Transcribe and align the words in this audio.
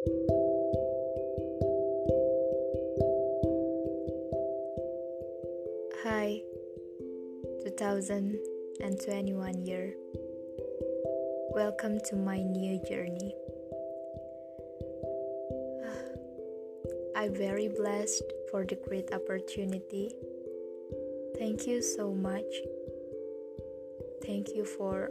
Hi, 0.00 0.08
2021 7.64 9.66
year. 9.66 9.94
Welcome 11.52 12.00
to 12.06 12.16
my 12.16 12.40
new 12.40 12.80
journey. 12.88 13.34
I'm 17.14 17.34
very 17.34 17.68
blessed 17.68 18.24
for 18.50 18.64
the 18.64 18.76
great 18.76 19.12
opportunity. 19.12 20.14
Thank 21.36 21.66
you 21.66 21.82
so 21.82 22.14
much. 22.14 22.50
Thank 24.24 24.54
you 24.54 24.64
for 24.64 25.10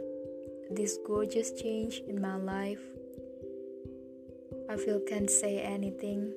this 0.68 0.98
gorgeous 1.06 1.52
change 1.52 2.02
in 2.08 2.20
my 2.20 2.34
life. 2.34 2.82
I 4.70 4.76
feel 4.76 5.00
can't 5.00 5.28
say 5.28 5.58
anything. 5.58 6.32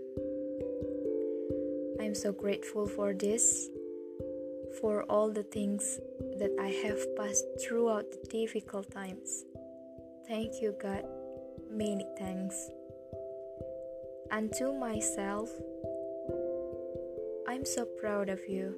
I'm 2.02 2.16
so 2.16 2.32
grateful 2.32 2.88
for 2.88 3.14
this 3.14 3.70
for 4.82 5.04
all 5.04 5.30
the 5.30 5.44
things 5.44 6.00
that 6.40 6.50
I 6.60 6.70
have 6.84 7.16
passed 7.16 7.46
throughout 7.62 8.10
the 8.10 8.28
difficult 8.30 8.90
times. 8.90 9.46
Thank 10.28 10.64
you, 10.64 10.76
God. 10.82 11.06
Many 11.70 12.08
thanks. 12.18 12.72
And 14.32 14.52
to 14.54 14.74
myself, 14.74 15.52
I'm 17.48 17.66
so 17.66 17.86
proud 17.86 18.30
of 18.30 18.40
you. 18.50 18.74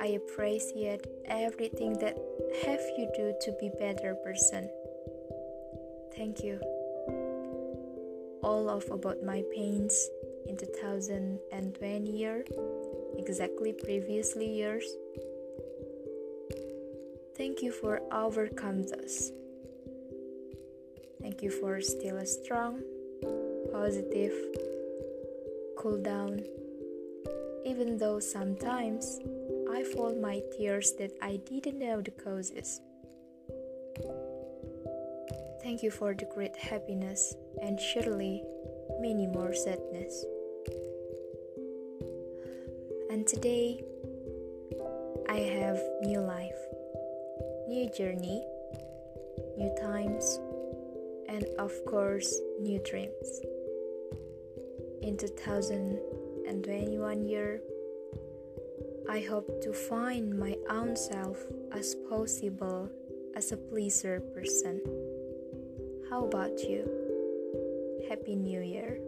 I 0.00 0.16
appreciate 0.16 1.06
everything 1.26 1.92
that 1.98 2.16
have 2.64 2.80
you 2.96 3.06
do 3.14 3.34
to 3.42 3.52
be 3.60 3.70
better 3.78 4.14
person. 4.24 4.70
Thank 6.16 6.42
you. 6.42 6.58
All 8.50 8.68
of 8.68 8.90
about 8.90 9.22
my 9.22 9.44
pains 9.54 9.94
in 10.48 10.56
2020 10.56 12.10
year 12.10 12.44
exactly 13.16 13.72
previously 13.72 14.44
years. 14.44 14.84
Thank 17.36 17.62
you 17.62 17.70
for 17.70 18.02
overcome 18.10 18.82
those. 18.82 19.30
Thank 21.22 21.42
you 21.44 21.50
for 21.52 21.80
still 21.80 22.16
a 22.16 22.26
strong, 22.26 22.82
positive, 23.72 24.34
cool 25.78 26.02
down. 26.02 26.42
Even 27.64 27.98
though 27.98 28.18
sometimes 28.18 29.20
I 29.70 29.84
fall 29.94 30.16
my 30.20 30.42
tears 30.58 30.90
that 30.98 31.12
I 31.22 31.36
didn't 31.36 31.78
know 31.78 32.02
the 32.02 32.10
causes. 32.10 32.80
Thank 35.70 35.84
you 35.84 35.92
for 35.92 36.14
the 36.14 36.24
great 36.24 36.56
happiness 36.56 37.36
and 37.62 37.78
surely 37.78 38.42
many 38.98 39.28
more 39.28 39.54
sadness. 39.54 40.24
And 43.08 43.24
today, 43.24 43.84
I 45.28 45.36
have 45.36 45.78
new 46.02 46.18
life, 46.18 46.58
new 47.68 47.88
journey, 47.96 48.44
new 49.56 49.72
times, 49.80 50.40
and 51.28 51.44
of 51.56 51.70
course, 51.86 52.40
new 52.58 52.82
dreams. 52.82 53.40
In 55.02 55.16
2021 55.16 57.28
year, 57.28 57.60
I 59.08 59.20
hope 59.20 59.62
to 59.62 59.72
find 59.72 60.36
my 60.36 60.56
own 60.68 60.96
self 60.96 61.38
as 61.70 61.94
possible 62.10 62.90
as 63.36 63.52
a 63.52 63.56
pleaser 63.56 64.18
person. 64.34 64.80
How 66.10 66.24
about 66.24 66.64
you? 66.64 66.82
Happy 68.08 68.34
New 68.34 68.60
Year! 68.62 68.98